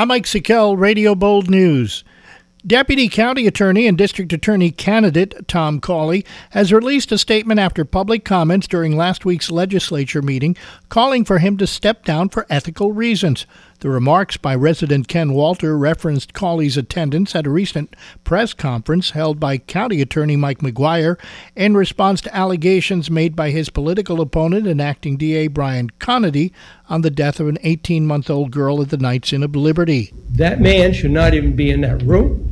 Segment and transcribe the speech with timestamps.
[0.00, 2.04] I'm Mike Sakell, Radio Bold News.
[2.66, 8.24] Deputy County Attorney and District Attorney candidate Tom Cawley has released a statement after public
[8.24, 10.56] comments during last week's legislature meeting
[10.88, 13.44] calling for him to step down for ethical reasons.
[13.80, 19.40] The remarks by resident Ken Walter referenced Cawley's attendance at a recent press conference held
[19.40, 21.18] by County Attorney Mike McGuire
[21.56, 26.52] in response to allegations made by his political opponent and acting DA Brian Conaty
[26.90, 30.12] on the death of an 18 month old girl at the Knights Inn of Liberty.
[30.28, 32.48] That man should not even be in that room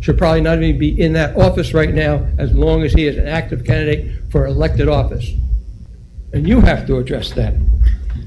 [0.00, 3.16] should probably not even be in that office right now as long as he is
[3.16, 5.30] an active candidate for elected office.
[6.32, 7.54] And you have to address that.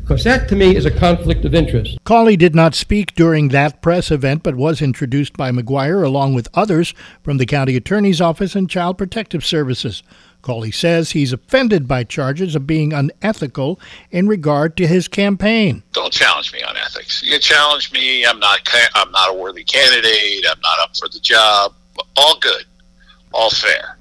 [0.02, 1.98] Because that to me is a conflict of interest.
[2.04, 6.48] Cawley did not speak during that press event, but was introduced by McGuire along with
[6.54, 6.94] others
[7.24, 10.02] from the county attorney's office and child protective services.
[10.42, 13.80] Cawley says he's offended by charges of being unethical
[14.10, 15.84] in regard to his campaign.
[15.94, 17.22] Don't challenge me on ethics.
[17.22, 18.62] You challenge me, I'm not
[18.96, 21.74] I'm not a worthy candidate, I'm not up for the job.
[22.16, 22.66] All good.
[23.34, 23.98] All fair.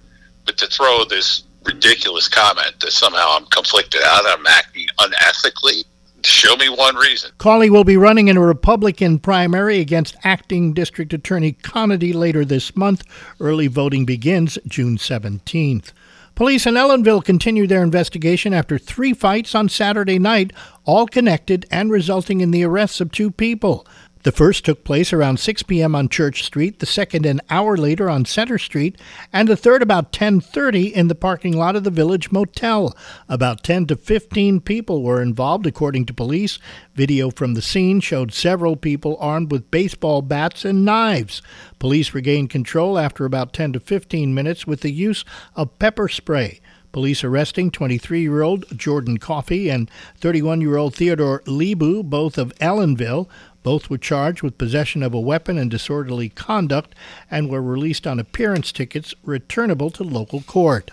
[0.46, 5.84] But to throw this ridiculous comment that somehow I'm conflicted out, I'm acting unethically,
[6.24, 7.30] Show me one reason.
[7.38, 12.74] Cawley will be running in a Republican primary against acting District Attorney Conaty later this
[12.74, 13.04] month.
[13.38, 15.92] Early voting begins June 17th.
[16.34, 20.52] Police in Ellenville continue their investigation after three fights on Saturday night,
[20.84, 23.86] all connected and resulting in the arrests of two people.
[24.28, 25.94] The first took place around 6 p.m.
[25.94, 29.00] on Church Street, the second an hour later on Center Street,
[29.32, 32.94] and the third about 10:30 in the parking lot of the Village Motel.
[33.26, 36.58] About 10 to 15 people were involved according to police.
[36.94, 41.40] Video from the scene showed several people armed with baseball bats and knives.
[41.78, 45.24] Police regained control after about 10 to 15 minutes with the use
[45.56, 46.60] of pepper spray.
[46.92, 52.54] Police arresting 23 year old Jordan Coffey and 31 year old Theodore Lebu, both of
[52.60, 53.28] Ellenville.
[53.62, 56.94] Both were charged with possession of a weapon and disorderly conduct
[57.30, 60.90] and were released on appearance tickets returnable to local court.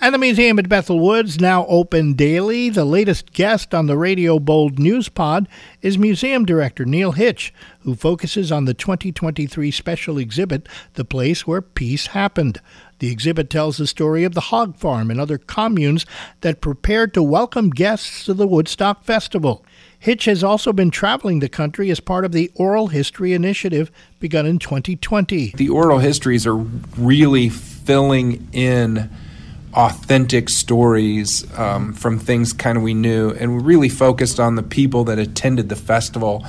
[0.00, 2.70] And the museum at Bethel Woods now open daily.
[2.70, 5.48] The latest guest on the Radio Bold News Pod
[5.82, 11.60] is museum director Neal Hitch, who focuses on the 2023 special exhibit, The Place Where
[11.60, 12.60] Peace Happened.
[13.00, 16.06] The exhibit tells the story of the hog farm and other communes
[16.42, 19.66] that prepared to welcome guests to the Woodstock Festival.
[19.98, 23.90] Hitch has also been traveling the country as part of the Oral History Initiative
[24.20, 25.54] begun in 2020.
[25.56, 29.10] The oral histories are really filling in
[29.74, 34.62] authentic stories um, from things kind of we knew, and we really focused on the
[34.62, 36.44] people that attended the festival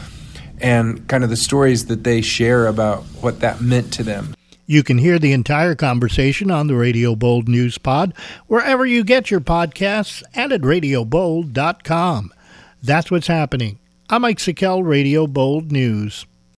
[0.61, 4.35] and kind of the stories that they share about what that meant to them.
[4.65, 8.13] You can hear the entire conversation on the Radio Bold News Pod
[8.47, 12.31] wherever you get your podcasts and at radiobold.com.
[12.83, 13.79] That's what's happening.
[14.09, 16.25] I'm Mike Sakell, Radio Bold News.